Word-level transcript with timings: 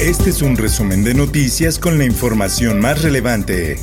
Este 0.00 0.30
es 0.30 0.42
un 0.42 0.56
resumen 0.56 1.04
de 1.04 1.14
noticias 1.14 1.78
con 1.78 1.98
la 1.98 2.04
información 2.04 2.80
más 2.80 3.02
relevante. 3.02 3.78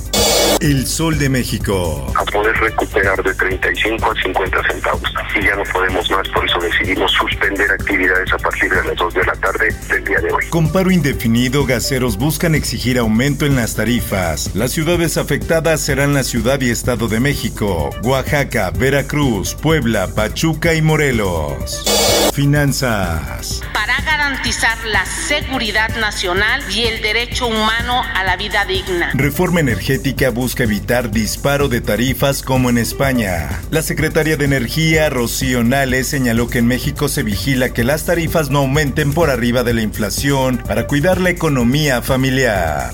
El 0.59 0.85
Sol 0.85 1.17
de 1.17 1.29
México. 1.29 2.05
a 2.15 2.25
poder 2.25 2.55
recuperar 2.57 3.23
de 3.23 3.33
35 3.33 4.11
a 4.11 4.21
50 4.21 4.61
centavos. 4.69 5.13
Y 5.33 5.45
ya 5.45 5.55
no 5.55 5.63
podemos 5.71 6.11
más, 6.11 6.27
por 6.27 6.45
eso 6.45 6.59
decidimos 6.59 7.11
suspender 7.13 7.71
actividades 7.71 8.31
a 8.33 8.37
partir 8.37 8.69
de 8.69 8.83
las 8.83 8.95
2 8.97 9.13
de 9.13 9.23
la 9.23 9.33
tarde 9.33 9.75
del 9.89 10.03
día 10.03 10.19
de 10.19 10.31
hoy. 10.33 10.45
Con 10.49 10.71
paro 10.71 10.91
indefinido, 10.91 11.65
gaseros 11.65 12.17
buscan 12.17 12.55
exigir 12.55 12.99
aumento 12.99 13.45
en 13.45 13.55
las 13.55 13.75
tarifas. 13.75 14.53
Las 14.53 14.71
ciudades 14.71 15.17
afectadas 15.17 15.79
serán 15.79 16.13
la 16.13 16.23
Ciudad 16.23 16.59
y 16.59 16.69
Estado 16.69 17.07
de 17.07 17.21
México, 17.21 17.89
Oaxaca, 18.03 18.69
Veracruz, 18.71 19.55
Puebla, 19.55 20.09
Pachuca 20.13 20.75
y 20.75 20.81
Morelos. 20.81 21.85
Finanzas. 22.33 23.61
Garantizar 23.99 24.77
la 24.85 25.05
seguridad 25.05 25.89
nacional 25.97 26.63
y 26.71 26.83
el 26.83 27.01
derecho 27.01 27.47
humano 27.47 28.01
a 28.15 28.23
la 28.23 28.37
vida 28.37 28.63
digna. 28.65 29.11
Reforma 29.13 29.59
energética 29.59 30.29
busca 30.29 30.63
evitar 30.63 31.11
disparo 31.11 31.67
de 31.67 31.81
tarifas 31.81 32.41
como 32.41 32.69
en 32.69 32.77
España. 32.77 33.61
La 33.71 33.81
secretaria 33.81 34.37
de 34.37 34.45
Energía, 34.45 35.09
Rocío 35.09 35.63
Nales, 35.63 36.07
señaló 36.07 36.47
que 36.47 36.59
en 36.59 36.67
México 36.67 37.09
se 37.09 37.23
vigila 37.23 37.73
que 37.73 37.83
las 37.83 38.05
tarifas 38.05 38.49
no 38.49 38.59
aumenten 38.59 39.13
por 39.13 39.29
arriba 39.29 39.63
de 39.63 39.73
la 39.73 39.81
inflación 39.81 40.57
para 40.57 40.87
cuidar 40.87 41.19
la 41.19 41.29
economía 41.29 42.01
familiar. 42.01 42.93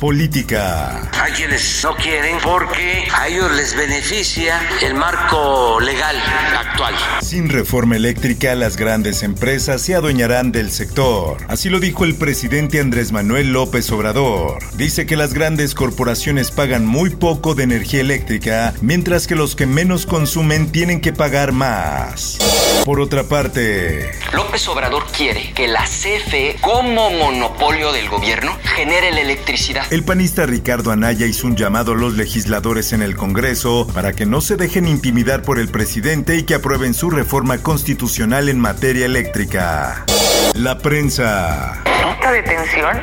Política. 0.00 1.10
Hay 1.20 1.32
quienes 1.32 1.82
no 1.82 1.96
quieren 1.96 2.38
porque 2.42 3.08
a 3.12 3.26
ellos 3.26 3.50
les 3.52 3.76
beneficia 3.76 4.60
el 4.80 4.94
marco 4.94 5.80
legal 5.80 6.16
actual. 6.56 6.94
Sin 7.20 7.48
reforma 7.48 7.96
eléctrica, 7.96 8.54
las 8.54 8.76
grandes 8.76 9.24
empresas 9.24 9.82
se 9.82 9.96
adueñarán 9.96 10.52
del 10.52 10.70
sector. 10.70 11.38
Así 11.48 11.68
lo 11.68 11.80
dijo 11.80 12.04
el 12.04 12.14
presidente 12.14 12.80
Andrés 12.80 13.10
Manuel 13.10 13.52
López 13.52 13.90
Obrador. 13.90 14.58
Dice 14.74 15.04
que 15.04 15.16
las 15.16 15.34
grandes 15.34 15.74
corporaciones 15.74 16.52
pagan 16.52 16.86
muy 16.86 17.10
poco 17.10 17.56
de 17.56 17.64
energía 17.64 18.00
eléctrica, 18.00 18.74
mientras 18.80 19.26
que 19.26 19.34
los 19.34 19.56
que 19.56 19.66
menos 19.66 20.06
consumen 20.06 20.70
tienen 20.70 21.00
que 21.00 21.12
pagar 21.12 21.50
más. 21.50 22.38
Por 22.84 23.00
otra 23.00 23.24
parte, 23.24 24.12
López 24.32 24.66
Obrador 24.68 25.04
quiere 25.06 25.52
que 25.52 25.66
la 25.66 25.82
CFE, 25.84 26.56
como 26.60 27.10
monopolio 27.10 27.92
del 27.92 28.08
gobierno, 28.08 28.56
genere 28.62 29.10
la 29.10 29.20
electricidad. 29.20 29.77
El 29.90 30.04
panista 30.04 30.46
Ricardo 30.46 30.90
Anaya 30.90 31.26
hizo 31.26 31.46
un 31.46 31.56
llamado 31.56 31.92
a 31.92 31.96
los 31.96 32.14
legisladores 32.14 32.92
en 32.92 33.02
el 33.02 33.16
Congreso 33.16 33.86
para 33.94 34.12
que 34.12 34.26
no 34.26 34.40
se 34.40 34.56
dejen 34.56 34.86
intimidar 34.86 35.42
por 35.42 35.58
el 35.58 35.68
presidente 35.68 36.36
y 36.36 36.44
que 36.44 36.54
aprueben 36.54 36.94
su 36.94 37.10
reforma 37.10 37.58
constitucional 37.58 38.48
en 38.48 38.60
materia 38.60 39.06
eléctrica. 39.06 40.04
La 40.54 40.78
prensa. 40.78 41.82
Esta 41.84 42.32
detención 42.32 42.96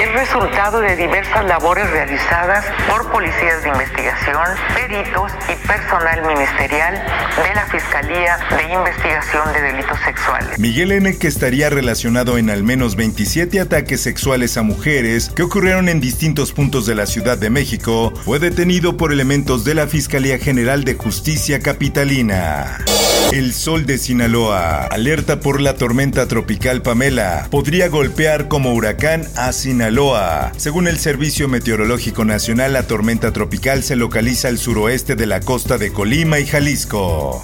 es 0.00 0.12
resultado 0.12 0.80
de 0.80 0.96
diversas 0.96 1.44
labores 1.44 1.90
realizadas 1.90 2.64
por 2.88 3.10
policías 3.10 3.62
de 3.62 3.68
investigación, 3.68 4.44
peritos 4.74 5.32
y 5.48 5.66
personal 5.66 6.26
ministerial 6.26 6.94
de 6.94 7.54
la 7.54 7.66
Fiscalía 7.66 8.38
de 8.56 8.74
Investigación 8.74 9.52
de 9.52 9.60
Delitos 9.60 9.98
Sexuales. 10.04 10.58
Miguel 10.58 10.92
N., 10.92 11.18
que 11.18 11.26
estaría 11.26 11.68
relacionado 11.68 12.38
en 12.38 12.50
al 12.50 12.62
menos 12.62 12.96
27 12.96 13.60
ataques 13.60 14.02
sexuales 14.02 14.56
a 14.56 14.62
mujeres 14.62 15.30
que 15.34 15.42
ocurrieron 15.42 15.88
en 15.88 16.00
distintos 16.00 16.19
puntos 16.20 16.84
de 16.84 16.94
la 16.94 17.06
Ciudad 17.06 17.38
de 17.38 17.48
México, 17.48 18.12
fue 18.24 18.38
detenido 18.38 18.98
por 18.98 19.10
elementos 19.10 19.64
de 19.64 19.74
la 19.74 19.86
Fiscalía 19.86 20.38
General 20.38 20.84
de 20.84 20.94
Justicia 20.94 21.60
Capitalina. 21.60 22.84
El 23.32 23.54
sol 23.54 23.86
de 23.86 23.96
Sinaloa, 23.96 24.84
alerta 24.86 25.40
por 25.40 25.60
la 25.62 25.76
tormenta 25.76 26.26
tropical 26.26 26.82
Pamela, 26.82 27.48
podría 27.50 27.88
golpear 27.88 28.48
como 28.48 28.74
huracán 28.74 29.26
a 29.36 29.52
Sinaloa. 29.52 30.52
Según 30.56 30.88
el 30.88 30.98
Servicio 30.98 31.48
Meteorológico 31.48 32.24
Nacional, 32.24 32.74
la 32.74 32.82
tormenta 32.82 33.32
tropical 33.32 33.82
se 33.82 33.96
localiza 33.96 34.48
al 34.48 34.58
suroeste 34.58 35.16
de 35.16 35.26
la 35.26 35.40
costa 35.40 35.78
de 35.78 35.90
Colima 35.90 36.38
y 36.38 36.46
Jalisco. 36.46 37.42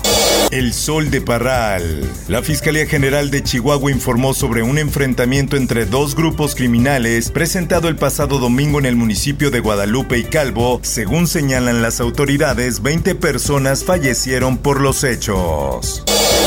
El 0.51 0.75
Sol 0.75 1.11
de 1.11 1.21
Parral. 1.21 2.09
La 2.29 2.43
Fiscalía 2.43 2.87
General 2.87 3.31
de 3.31 3.43
Chihuahua 3.43 3.91
informó 3.91 4.35
sobre 4.35 4.63
un 4.63 4.79
enfrentamiento 4.79 5.57
entre 5.57 5.87
dos 5.87 6.15
grupos 6.15 6.55
criminales 6.55 7.31
presentado 7.31 7.89
el 7.89 7.97
pasado 7.97 8.39
domingo 8.39 8.66
en 8.67 8.87
el 8.87 8.97
municipio 8.97 9.53
de 9.53 9.61
Guadalupe 9.61 10.19
y 10.19 10.25
Calvo. 10.25 10.81
Según 10.83 11.29
señalan 11.29 11.83
las 11.83 12.01
autoridades, 12.01 12.83
20 12.83 13.15
personas 13.15 13.85
fallecieron 13.85 14.59
por 14.59 14.81
los 14.81 15.05
hechos. 15.05 16.03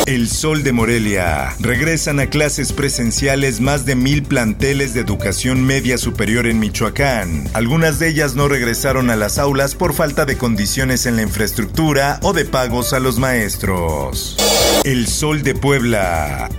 El 0.05 0.27
Sol 0.27 0.63
de 0.63 0.73
Morelia. 0.73 1.55
Regresan 1.59 2.19
a 2.19 2.29
clases 2.29 2.73
presenciales 2.73 3.61
más 3.61 3.85
de 3.85 3.95
mil 3.95 4.23
planteles 4.23 4.93
de 4.93 4.99
educación 4.99 5.65
media 5.65 5.97
superior 5.97 6.45
en 6.45 6.59
Michoacán. 6.59 7.47
Algunas 7.53 7.99
de 7.99 8.09
ellas 8.09 8.35
no 8.35 8.49
regresaron 8.49 9.09
a 9.09 9.15
las 9.15 9.39
aulas 9.39 9.75
por 9.75 9.93
falta 9.93 10.25
de 10.25 10.37
condiciones 10.37 11.05
en 11.05 11.15
la 11.15 11.21
infraestructura 11.21 12.19
o 12.21 12.33
de 12.33 12.43
pagos 12.43 12.91
a 12.91 12.99
los 12.99 13.17
maestros. 13.17 14.35
El 14.83 15.07
Sol 15.07 15.41
de 15.41 15.55
Puebla. 15.55 16.49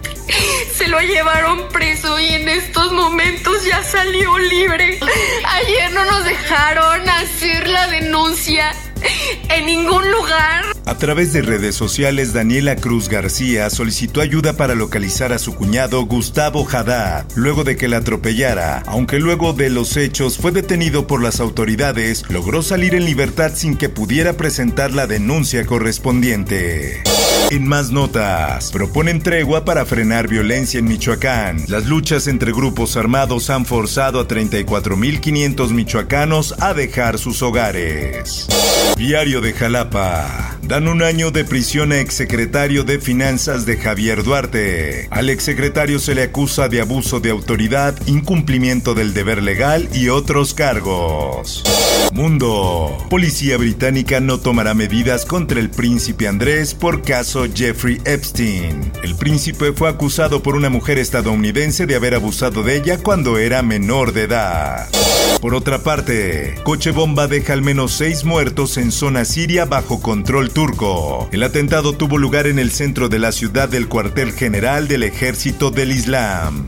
Se 0.81 0.89
lo 0.89 0.99
llevaron 0.99 1.69
preso 1.69 2.19
y 2.19 2.29
en 2.29 2.49
estos 2.49 2.91
momentos 2.91 3.67
ya 3.67 3.83
salió 3.83 4.39
libre. 4.39 4.99
Ayer 5.45 5.93
no 5.93 6.07
nos 6.07 6.25
dejaron 6.25 7.07
hacer 7.07 7.69
la 7.69 7.87
denuncia 7.89 8.73
en 9.51 9.67
ningún 9.67 10.11
lugar. 10.11 10.65
A 10.87 10.95
través 10.97 11.35
de 11.35 11.43
redes 11.43 11.75
sociales, 11.75 12.33
Daniela 12.33 12.77
Cruz 12.77 13.11
García 13.11 13.69
solicitó 13.69 14.23
ayuda 14.23 14.55
para 14.55 14.75
localizar 14.75 15.35
a 15.35 15.39
su 15.39 15.55
cuñado 15.55 16.03
Gustavo 16.07 16.67
Haddad, 16.67 17.27
luego 17.35 17.63
de 17.63 17.77
que 17.77 17.87
la 17.87 17.99
atropellara. 17.99 18.83
Aunque 18.87 19.19
luego 19.19 19.53
de 19.53 19.69
los 19.69 19.99
hechos 19.99 20.39
fue 20.39 20.51
detenido 20.51 21.07
por 21.07 21.23
las 21.23 21.41
autoridades, 21.41 22.25
logró 22.31 22.63
salir 22.63 22.95
en 22.95 23.05
libertad 23.05 23.53
sin 23.55 23.77
que 23.77 23.91
pudiera 23.91 24.33
presentar 24.33 24.93
la 24.93 25.07
denuncia 25.07 25.67
correspondiente. 25.67 27.03
En 27.51 27.67
más 27.67 27.91
notas, 27.91 28.71
proponen 28.71 29.21
tregua 29.21 29.65
para 29.65 29.85
frenar 29.85 30.29
violencia 30.29 30.79
en 30.79 30.87
Michoacán. 30.87 31.65
Las 31.67 31.87
luchas 31.87 32.29
entre 32.29 32.53
grupos 32.53 32.97
armados 32.97 33.51
han 33.51 33.67
forzado 33.67 34.21
a 34.21 34.29
34.500 34.29 35.71
michoacanos 35.71 36.55
a 36.61 36.75
dejar 36.75 37.19
sus 37.19 37.43
hogares. 37.43 38.47
Diario 38.97 39.41
de 39.41 39.53
Jalapa. 39.53 40.60
Dan 40.71 40.87
un 40.87 41.03
año 41.03 41.33
de 41.33 41.45
prisión 41.45 41.91
a 41.91 41.99
exsecretario 41.99 42.85
de 42.85 43.01
Finanzas 43.01 43.67
de 43.67 43.77
Javier 43.77 44.23
Duarte. 44.23 45.09
Al 45.11 45.29
exsecretario 45.29 45.99
se 45.99 46.15
le 46.15 46.23
acusa 46.23 46.69
de 46.69 46.81
abuso 46.81 47.19
de 47.19 47.31
autoridad, 47.31 47.97
incumplimiento 48.07 48.95
del 48.95 49.13
deber 49.13 49.43
legal 49.43 49.89
y 49.93 50.11
otros 50.11 50.55
cargos. 50.55 51.65
Mundo. 52.13 52.97
Policía 53.11 53.57
británica 53.57 54.21
no 54.21 54.39
tomará 54.39 54.75
medidas 54.75 55.27
contra 55.27 55.59
el 55.59 55.71
príncipe 55.71 56.29
Andrés 56.29 56.73
por 56.75 57.03
caso 57.03 57.47
Jeffrey 57.53 58.01
Epstein. 58.05 58.93
El 59.03 59.17
príncipe 59.17 59.73
fue 59.73 59.89
acusado 59.89 60.41
por 60.41 60.55
una 60.55 60.69
mujer 60.69 61.01
estadounidense 61.01 61.87
de 61.87 61.97
haber 61.97 62.15
abusado 62.15 62.63
de 62.63 62.77
ella 62.77 62.99
cuando 62.99 63.39
era 63.39 63.63
menor 63.63 64.13
de 64.13 64.23
edad. 64.23 64.89
Por 65.41 65.55
otra 65.55 65.83
parte, 65.83 66.55
coche 66.63 66.93
bomba 66.93 67.27
deja 67.27 67.55
al 67.55 67.63
menos 67.63 67.93
seis 67.93 68.25
muertos 68.25 68.77
en 68.77 68.93
zona 68.93 69.25
siria 69.25 69.65
bajo 69.65 70.01
control 70.01 70.51
turco. 70.51 70.60
El 71.33 71.43
atentado 71.43 71.95
tuvo 71.95 72.19
lugar 72.19 72.47
en 72.47 72.59
el 72.59 72.71
centro 72.71 73.09
de 73.09 73.19
la 73.19 73.33
ciudad 73.33 73.67
del 73.67 73.89
cuartel 73.89 74.33
general 74.33 74.89
del 74.89 75.05
ejército 75.05 75.71
del 75.71 75.91
Islam. 75.91 76.67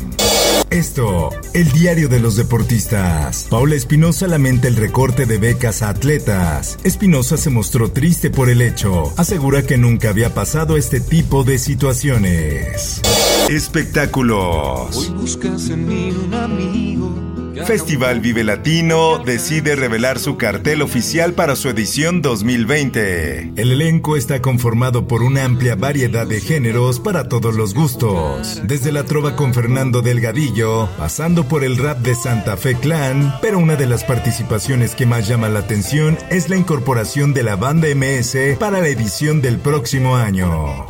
Esto, 0.70 1.28
el 1.52 1.70
diario 1.72 2.08
de 2.08 2.18
los 2.18 2.36
deportistas. 2.36 3.48
Paula 3.50 3.74
Espinosa 3.74 4.26
lamenta 4.28 4.66
el 4.68 4.76
recorte 4.76 5.26
de 5.26 5.36
becas 5.36 5.82
a 5.82 5.90
atletas. 5.90 6.78
Espinosa 6.84 7.36
se 7.36 7.50
mostró 7.50 7.90
triste 7.90 8.30
por 8.30 8.48
el 8.48 8.62
hecho. 8.62 9.12
Asegura 9.18 9.62
que 9.66 9.76
nunca 9.76 10.08
había 10.08 10.32
pasado 10.32 10.78
este 10.78 11.00
tipo 11.00 11.44
de 11.44 11.58
situaciones. 11.58 13.02
Espectáculos. 13.50 14.96
Hoy 14.96 15.10
buscas 15.10 15.68
en 15.68 15.86
mí 15.86 16.12
un 16.12 16.32
amigo 16.32 17.31
Festival 17.66 18.20
Vive 18.20 18.44
Latino 18.44 19.18
decide 19.18 19.76
revelar 19.76 20.18
su 20.18 20.36
cartel 20.36 20.82
oficial 20.82 21.34
para 21.34 21.54
su 21.54 21.68
edición 21.68 22.22
2020. 22.22 23.52
El 23.56 23.72
elenco 23.72 24.16
está 24.16 24.40
conformado 24.40 25.06
por 25.06 25.22
una 25.22 25.44
amplia 25.44 25.74
variedad 25.74 26.26
de 26.26 26.40
géneros 26.40 26.98
para 26.98 27.28
todos 27.28 27.54
los 27.54 27.74
gustos, 27.74 28.62
desde 28.64 28.90
la 28.90 29.04
trova 29.04 29.36
con 29.36 29.54
Fernando 29.54 30.02
Delgadillo, 30.02 30.88
pasando 30.98 31.44
por 31.44 31.62
el 31.64 31.76
rap 31.76 31.98
de 31.98 32.14
Santa 32.14 32.56
Fe 32.56 32.74
Clan, 32.74 33.34
pero 33.42 33.58
una 33.58 33.76
de 33.76 33.86
las 33.86 34.04
participaciones 34.04 34.94
que 34.94 35.06
más 35.06 35.28
llama 35.28 35.48
la 35.48 35.60
atención 35.60 36.18
es 36.30 36.48
la 36.48 36.56
incorporación 36.56 37.34
de 37.34 37.42
la 37.42 37.56
banda 37.56 37.88
MS 37.94 38.56
para 38.58 38.80
la 38.80 38.88
edición 38.88 39.42
del 39.42 39.58
próximo 39.58 40.16
año. 40.16 40.86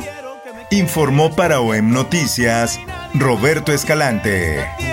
Informó 0.71 1.35
para 1.35 1.59
OEM 1.59 1.91
Noticias 1.91 2.79
Roberto 3.13 3.71
Escalante. 3.71 4.92